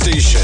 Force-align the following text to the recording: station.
station. 0.00 0.39